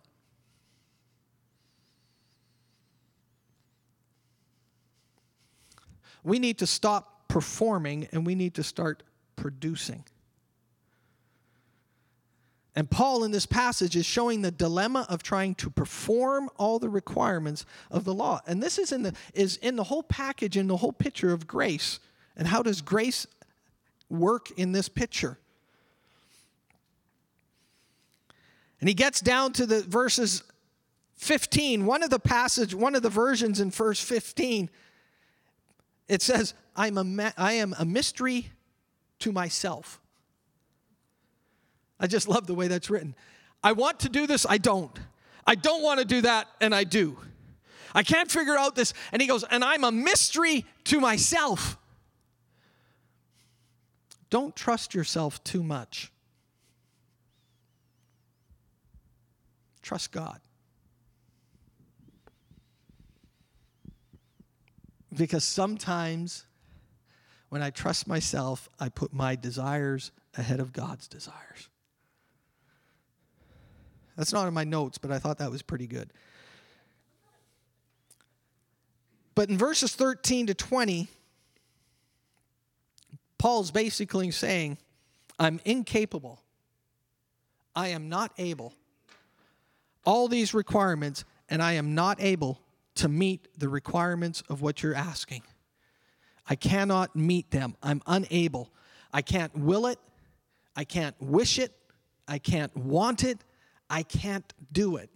[6.23, 9.01] We need to stop performing and we need to start
[9.35, 10.03] producing.
[12.75, 16.89] And Paul in this passage is showing the dilemma of trying to perform all the
[16.89, 18.41] requirements of the law.
[18.45, 21.47] And this is in the is in the whole package in the whole picture of
[21.47, 21.99] grace.
[22.37, 23.25] And how does grace
[24.11, 25.39] work in this picture?
[28.79, 30.43] And he gets down to the verses
[31.15, 31.87] 15.
[31.87, 34.69] One of the passage, one of the versions in verse 15
[36.07, 38.51] it says, I'm a I am a mystery
[39.19, 40.01] to myself.
[41.99, 43.15] I just love the way that's written.
[43.63, 44.97] I want to do this, I don't.
[45.45, 47.17] I don't want to do that, and I do.
[47.95, 48.93] I can't figure out this.
[49.11, 51.77] And he goes, and I'm a mystery to myself.
[54.29, 56.11] Don't trust yourself too much.
[59.81, 60.39] Trust God.
[65.15, 66.45] Because sometimes
[67.49, 71.69] when I trust myself, I put my desires ahead of God's desires.
[74.17, 76.11] That's not in my notes, but I thought that was pretty good.
[79.35, 81.07] But in verses 13 to 20,
[83.37, 84.77] Paul's basically saying,
[85.39, 86.39] I'm incapable.
[87.75, 88.73] I am not able.
[90.05, 92.62] All these requirements, and I am not able
[92.95, 95.43] to meet the requirements of what you're asking.
[96.49, 97.75] I cannot meet them.
[97.81, 98.71] I'm unable.
[99.11, 99.99] I can't will it.
[100.75, 101.71] I can't wish it.
[102.27, 103.39] I can't want it.
[103.89, 105.09] I can't do it.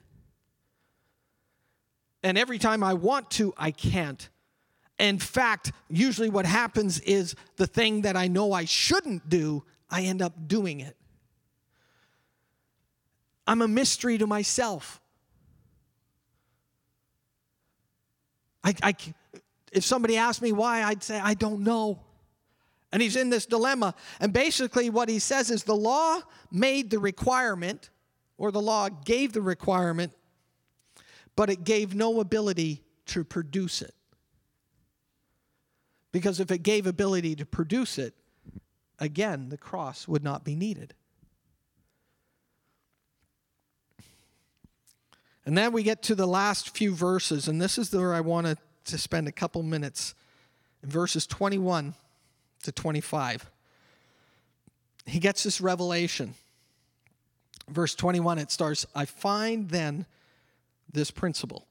[2.23, 4.27] And every time I want to, I can't.
[4.99, 10.03] In fact, usually what happens is the thing that I know I shouldn't do, I
[10.03, 10.97] end up doing it.
[13.45, 14.99] I'm a mystery to myself.
[18.63, 18.95] I, I,
[19.71, 21.99] if somebody asked me why, I'd say, I don't know.
[22.91, 23.95] And he's in this dilemma.
[24.19, 26.19] And basically, what he says is the law
[26.51, 27.89] made the requirement,
[28.37, 30.13] or the law gave the requirement,
[31.35, 33.93] but it gave no ability to produce it.
[36.11, 38.13] Because if it gave ability to produce it,
[38.99, 40.93] again, the cross would not be needed.
[45.47, 48.59] And then we get to the last few verses, and this is where I want
[48.83, 50.13] to spend a couple minutes
[50.83, 51.93] in verses 21
[52.63, 53.49] to 25.
[55.05, 56.33] He gets this revelation.
[57.69, 60.05] Verse 21, it starts I find then
[60.91, 61.65] this principle.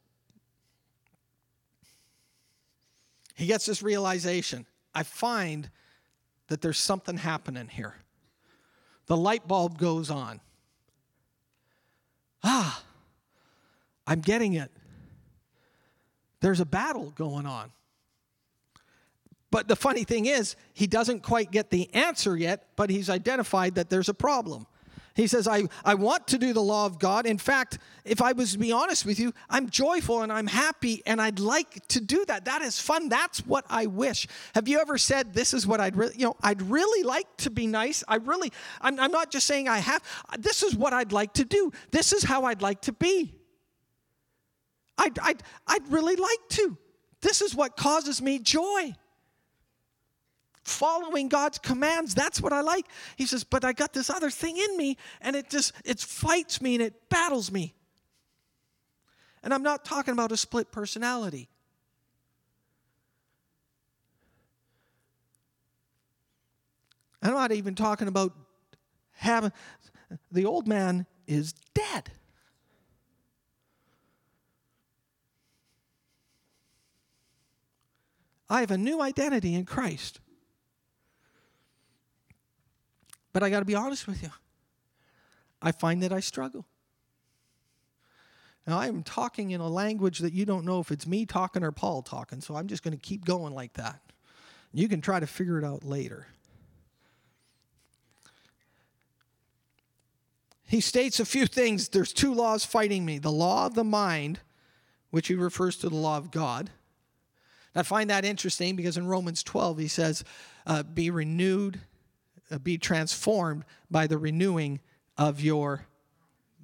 [3.34, 4.64] He gets this realization
[4.94, 5.68] I find
[6.48, 7.96] that there's something happening here.
[9.04, 10.40] The light bulb goes on.
[12.42, 12.82] Ah,
[14.06, 14.70] I'm getting it.
[16.40, 17.72] There's a battle going on.
[19.50, 23.76] But the funny thing is, he doesn't quite get the answer yet, but he's identified
[23.76, 24.66] that there's a problem.
[25.14, 27.24] He says, I, I want to do the law of God.
[27.24, 31.02] In fact, if I was to be honest with you, I'm joyful and I'm happy
[31.06, 32.44] and I'd like to do that.
[32.44, 33.08] That is fun.
[33.08, 34.28] That's what I wish.
[34.54, 37.50] Have you ever said, This is what I'd really, you know, I'd really like to
[37.50, 38.04] be nice?
[38.06, 38.52] I really,
[38.82, 40.02] I'm, I'm not just saying I have,
[40.38, 41.72] this is what I'd like to do.
[41.92, 43.35] This is how I'd like to be.
[44.98, 46.76] I'd, I'd, I'd really like to.
[47.20, 48.94] This is what causes me joy.
[50.64, 52.86] Following God's commands, that's what I like.
[53.16, 56.60] He says, but I got this other thing in me, and it just it fights
[56.60, 57.74] me and it battles me.
[59.44, 61.48] And I'm not talking about a split personality.
[67.22, 68.32] I'm not even talking about
[69.12, 69.52] having
[70.30, 72.10] the old man is dead.
[78.48, 80.20] I have a new identity in Christ.
[83.32, 84.30] But I got to be honest with you.
[85.60, 86.66] I find that I struggle.
[88.66, 91.62] Now, I am talking in a language that you don't know if it's me talking
[91.62, 94.00] or Paul talking, so I'm just going to keep going like that.
[94.72, 96.26] You can try to figure it out later.
[100.66, 101.88] He states a few things.
[101.88, 104.40] There's two laws fighting me the law of the mind,
[105.10, 106.70] which he refers to the law of God,
[107.76, 110.24] I find that interesting because in Romans 12, he says,
[110.66, 111.80] uh, Be renewed,
[112.50, 114.80] uh, be transformed by the renewing
[115.18, 115.86] of your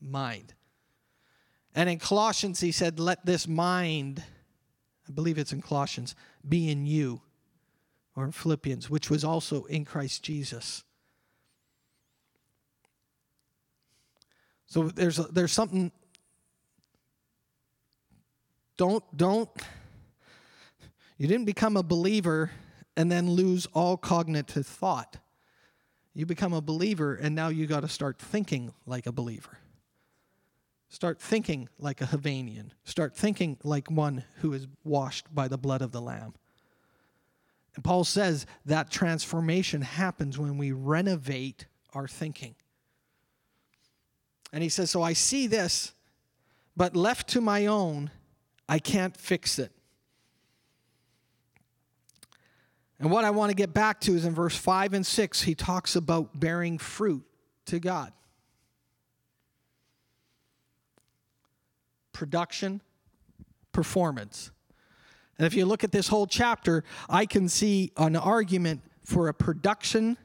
[0.00, 0.54] mind.
[1.74, 4.22] And in Colossians, he said, Let this mind,
[5.06, 6.14] I believe it's in Colossians,
[6.48, 7.20] be in you,
[8.16, 10.82] or in Philippians, which was also in Christ Jesus.
[14.66, 15.92] So there's, there's something.
[18.78, 19.50] Don't, don't
[21.16, 22.50] you didn't become a believer
[22.96, 25.18] and then lose all cognitive thought.
[26.14, 29.58] You become a believer and now you got to start thinking like a believer.
[30.88, 32.70] Start thinking like a Havanian.
[32.84, 36.34] Start thinking like one who is washed by the blood of the Lamb.
[37.74, 42.54] And Paul says that transformation happens when we renovate our thinking.
[44.52, 45.94] And he says, So I see this,
[46.76, 48.10] but left to my own,
[48.68, 49.72] I can't fix it.
[53.03, 55.57] And what I want to get back to is in verse 5 and 6, he
[55.57, 57.24] talks about bearing fruit
[57.66, 58.12] to God.
[62.12, 62.80] Production,
[63.72, 64.53] performance.
[65.36, 69.34] And if you look at this whole chapter, I can see an argument for a
[69.34, 70.16] production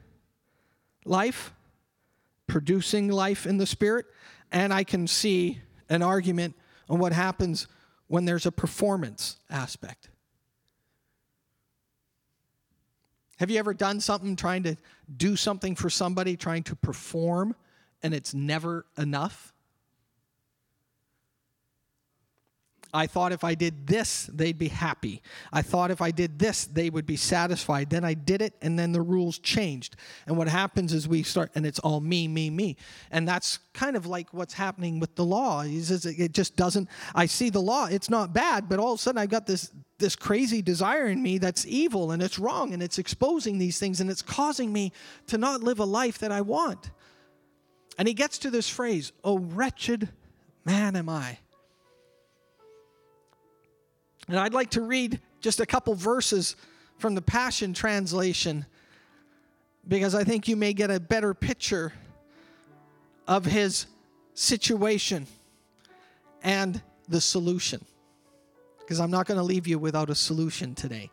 [1.04, 1.52] life,
[2.46, 4.06] producing life in the Spirit,
[4.52, 6.54] and I can see an argument
[6.88, 7.66] on what happens
[8.06, 10.10] when there's a performance aspect.
[13.38, 14.76] Have you ever done something trying to
[15.16, 17.54] do something for somebody, trying to perform,
[18.02, 19.52] and it's never enough?
[22.92, 25.22] I thought if I did this, they'd be happy.
[25.52, 27.90] I thought if I did this, they would be satisfied.
[27.90, 29.96] Then I did it, and then the rules changed.
[30.26, 32.76] And what happens is we start, and it's all me, me, me.
[33.10, 35.64] And that's kind of like what's happening with the law.
[35.66, 39.18] It just doesn't, I see the law, it's not bad, but all of a sudden
[39.18, 42.98] I've got this, this crazy desire in me that's evil and it's wrong, and it's
[42.98, 44.92] exposing these things, and it's causing me
[45.26, 46.90] to not live a life that I want.
[47.98, 50.08] And he gets to this phrase, Oh, wretched
[50.64, 51.38] man am I.
[54.28, 56.54] And I'd like to read just a couple verses
[56.98, 58.66] from the Passion Translation
[59.86, 61.94] because I think you may get a better picture
[63.26, 63.86] of his
[64.34, 65.26] situation
[66.42, 67.84] and the solution.
[68.80, 71.10] Because I'm not going to leave you without a solution today.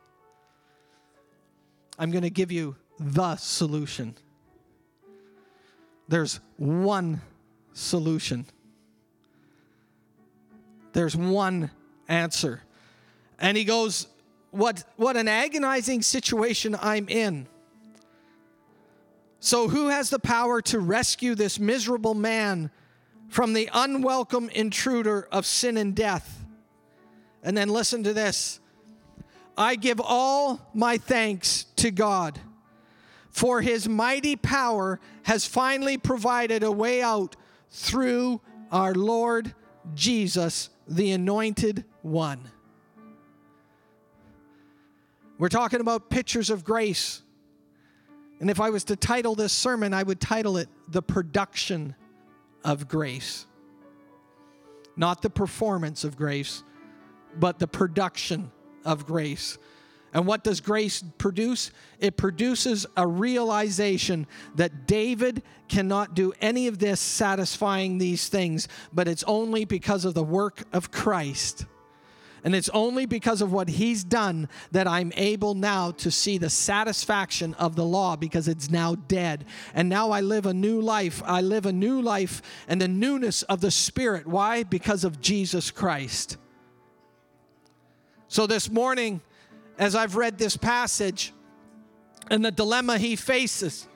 [1.97, 4.15] I'm going to give you the solution.
[6.07, 7.21] There's one
[7.73, 8.45] solution.
[10.93, 11.71] There's one
[12.07, 12.61] answer.
[13.39, 14.07] And he goes,
[14.51, 17.47] What, what an agonizing situation I'm in.
[19.39, 22.71] So, who has the power to rescue this miserable man
[23.29, 26.43] from the unwelcome intruder of sin and death?
[27.43, 28.59] And then listen to this
[29.57, 32.39] I give all my thanks to God,
[33.29, 37.35] for his mighty power has finally provided a way out
[37.69, 39.53] through our Lord
[39.93, 42.49] Jesus, the Anointed One.
[45.37, 47.21] We're talking about pictures of grace.
[48.39, 51.95] And if I was to title this sermon, I would title it The Production
[52.63, 53.45] of Grace.
[54.95, 56.63] Not the performance of grace,
[57.37, 58.51] but the production
[58.85, 59.57] of grace.
[60.13, 61.71] And what does grace produce?
[61.99, 69.09] It produces a realization that David cannot do any of this satisfying these things, but
[69.09, 71.65] it's only because of the work of Christ.
[72.45, 76.51] And it's only because of what he's done that I'm able now to see the
[76.51, 79.45] satisfaction of the law because it's now dead.
[79.73, 81.23] And now I live a new life.
[81.25, 84.27] I live a new life and the newness of the Spirit.
[84.27, 84.61] Why?
[84.61, 86.37] Because of Jesus Christ.
[88.27, 89.21] So this morning,
[89.79, 91.33] as I've read this passage
[92.29, 93.87] and the dilemma he faces,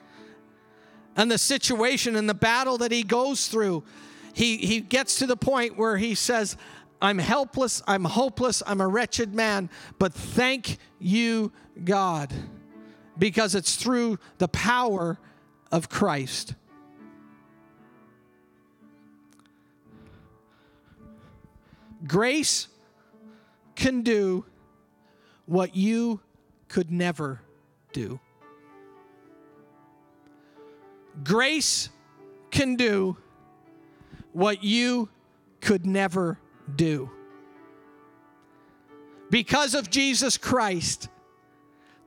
[1.16, 3.84] and the situation and the battle that he goes through,
[4.32, 6.56] he, he gets to the point where he says,
[7.02, 12.32] I'm helpless, I'm hopeless, I'm a wretched man, but thank you, God,
[13.18, 15.18] because it's through the power
[15.72, 16.54] of Christ.
[22.06, 22.68] Grace
[23.74, 24.44] can do
[25.46, 26.20] what you
[26.68, 27.40] could never
[27.92, 28.20] do.
[31.24, 31.88] Grace
[32.50, 33.16] can do
[34.32, 35.08] what you
[35.60, 36.38] could never
[36.76, 37.10] do.
[39.30, 41.08] Because of Jesus Christ,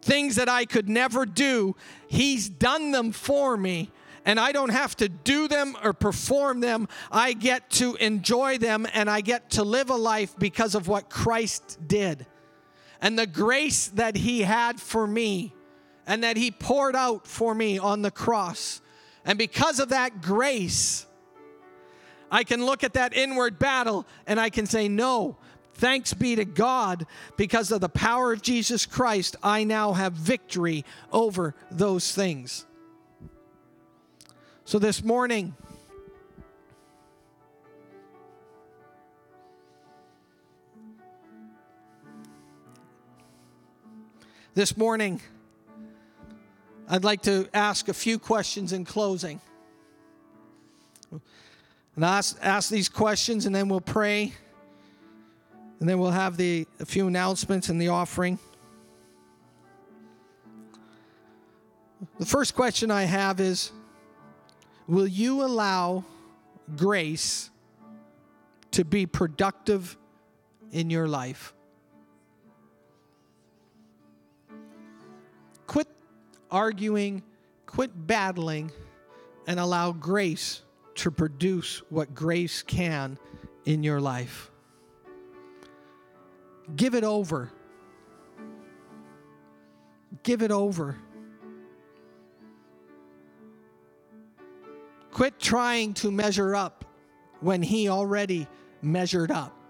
[0.01, 1.75] things that I could never do,
[2.07, 3.91] He's done them for me.
[4.25, 6.87] And I don't have to do them or perform them.
[7.11, 11.09] I get to enjoy them and I get to live a life because of what
[11.09, 12.25] Christ did
[13.01, 15.53] and the grace that He had for me
[16.07, 18.81] and that He poured out for me on the cross.
[19.25, 21.05] And because of that grace,
[22.33, 25.37] I can look at that inward battle and I can say, No,
[25.75, 27.05] thanks be to God,
[27.37, 32.65] because of the power of Jesus Christ, I now have victory over those things.
[34.65, 35.53] So this morning,
[44.55, 45.21] this morning,
[46.89, 49.39] I'd like to ask a few questions in closing.
[51.95, 54.33] And ask, ask these questions, and then we'll pray.
[55.79, 58.39] And then we'll have the, a few announcements and the offering.
[62.19, 63.71] The first question I have is
[64.87, 66.03] Will you allow
[66.75, 67.49] grace
[68.71, 69.95] to be productive
[70.71, 71.53] in your life?
[75.67, 75.87] Quit
[76.51, 77.23] arguing,
[77.65, 78.71] quit battling,
[79.47, 80.62] and allow grace
[80.95, 83.17] to produce what grace can
[83.65, 84.51] in your life.
[86.75, 87.51] Give it over.
[90.23, 90.97] Give it over.
[95.11, 96.85] Quit trying to measure up
[97.39, 98.47] when He already
[98.81, 99.62] measured up.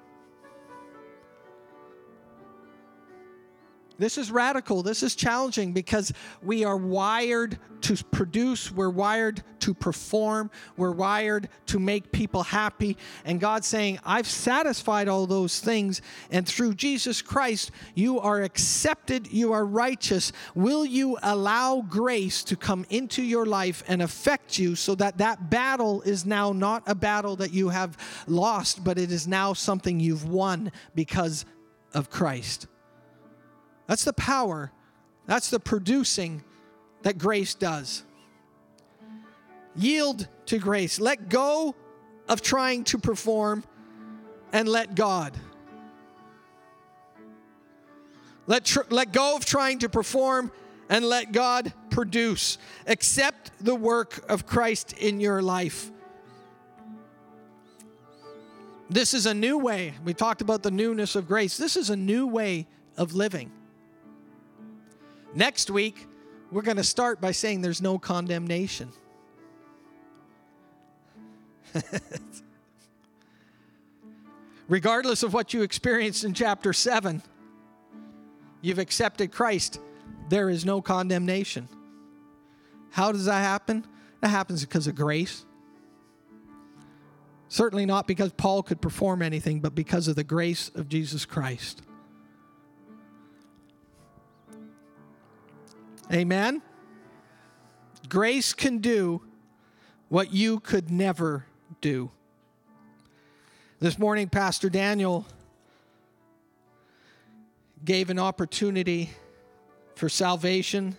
[4.03, 4.83] This is radical.
[4.83, 11.47] This is challenging because we are wired to produce, we're wired to perform, we're wired
[11.67, 12.97] to make people happy.
[13.23, 19.31] And God's saying, I've satisfied all those things, and through Jesus Christ, you are accepted,
[19.31, 20.33] you are righteous.
[20.53, 25.49] Will you allow grace to come into your life and affect you so that that
[25.49, 27.95] battle is now not a battle that you have
[28.27, 31.45] lost, but it is now something you've won because
[31.93, 32.67] of Christ?
[33.87, 34.71] That's the power,
[35.25, 36.43] that's the producing
[37.03, 38.03] that grace does.
[39.75, 40.99] Yield to grace.
[40.99, 41.75] Let go
[42.29, 43.63] of trying to perform
[44.51, 45.37] and let God.
[48.45, 50.51] Let, tr- let go of trying to perform
[50.89, 52.57] and let God produce.
[52.87, 55.91] Accept the work of Christ in your life.
[58.89, 59.93] This is a new way.
[60.03, 61.57] We talked about the newness of grace.
[61.57, 62.67] This is a new way
[62.97, 63.51] of living.
[65.35, 66.07] Next week,
[66.51, 68.91] we're going to start by saying there's no condemnation.
[74.67, 77.21] Regardless of what you experienced in chapter 7,
[78.61, 79.79] you've accepted Christ,
[80.29, 81.67] there is no condemnation.
[82.91, 83.85] How does that happen?
[84.21, 85.45] That happens because of grace.
[87.49, 91.82] Certainly not because Paul could perform anything, but because of the grace of Jesus Christ.
[96.11, 96.61] Amen?
[98.09, 99.21] Grace can do
[100.09, 101.45] what you could never
[101.81, 102.11] do.
[103.79, 105.25] This morning, Pastor Daniel
[107.83, 109.09] gave an opportunity
[109.95, 110.95] for salvation.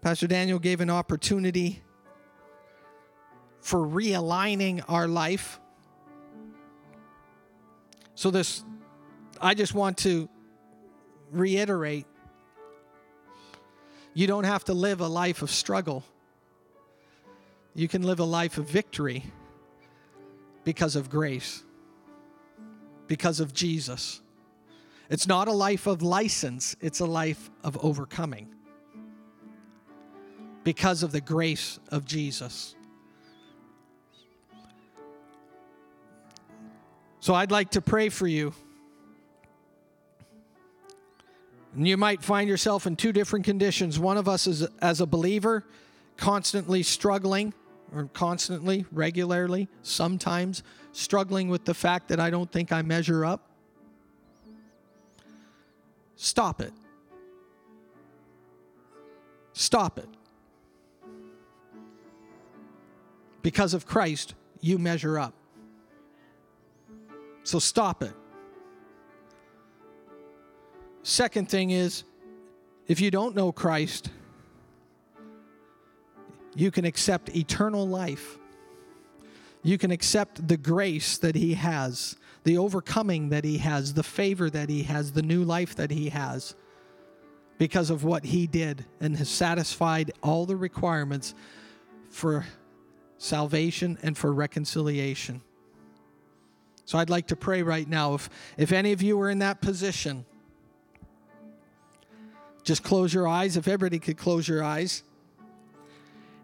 [0.00, 1.82] Pastor Daniel gave an opportunity
[3.60, 5.60] for realigning our life.
[8.14, 8.62] So, this,
[9.40, 10.28] I just want to
[11.30, 12.06] reiterate
[14.14, 16.04] you don't have to live a life of struggle.
[17.74, 19.24] You can live a life of victory
[20.64, 21.62] because of grace,
[23.06, 24.20] because of Jesus.
[25.08, 28.48] It's not a life of license, it's a life of overcoming
[30.64, 32.74] because of the grace of Jesus.
[37.20, 38.52] So I'd like to pray for you.
[41.74, 43.98] And you might find yourself in two different conditions.
[43.98, 45.64] One of us is as a believer,
[46.16, 47.54] constantly struggling,
[47.94, 50.62] or constantly, regularly, sometimes
[50.92, 53.48] struggling with the fact that I don't think I measure up.
[56.16, 56.72] Stop it.
[59.52, 60.08] Stop it.
[63.42, 65.34] Because of Christ, you measure up.
[67.42, 68.14] So stop it.
[71.02, 72.04] Second thing is,
[72.86, 74.10] if you don't know Christ,
[76.54, 78.38] you can accept eternal life.
[79.62, 84.50] You can accept the grace that He has, the overcoming that He has, the favor
[84.50, 86.54] that He has, the new life that He has
[87.58, 91.34] because of what He did and has satisfied all the requirements
[92.10, 92.44] for
[93.18, 95.40] salvation and for reconciliation.
[96.84, 98.14] So I'd like to pray right now.
[98.14, 100.26] If, if any of you are in that position,
[102.64, 103.56] just close your eyes.
[103.56, 105.02] If everybody could close your eyes.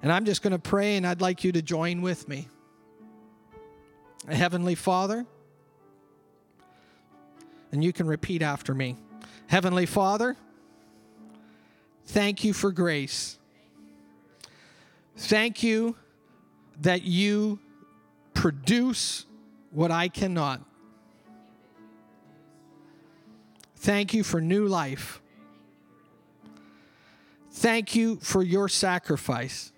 [0.03, 2.49] And I'm just going to pray, and I'd like you to join with me.
[4.29, 5.27] Heavenly Father,
[7.73, 8.97] and you can repeat after me.
[9.47, 10.37] Heavenly Father,
[12.07, 13.39] thank you for grace.
[15.17, 15.97] Thank you
[16.83, 17.59] that you
[18.35, 19.25] produce
[19.73, 20.61] what I cannot.
[23.77, 25.21] Thank you for new life.
[27.59, 29.73] Thank you for your sacrifice.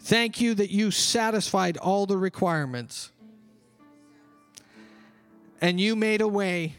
[0.00, 3.10] Thank you that you satisfied all the requirements.
[5.62, 6.74] And you made a way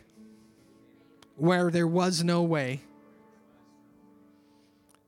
[1.38, 2.82] where there was no way.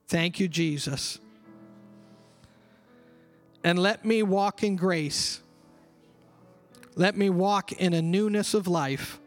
[0.07, 1.19] Thank you, Jesus.
[3.63, 5.41] And let me walk in grace.
[6.95, 9.19] Let me walk in a newness of life,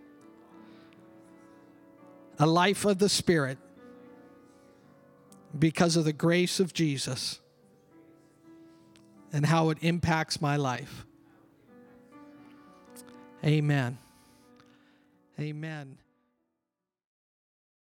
[2.41, 3.59] a life of the Spirit
[5.59, 7.41] because of the grace of Jesus
[9.33, 11.07] and how it impacts my life.
[13.45, 13.99] Amen.
[15.39, 15.99] Amen.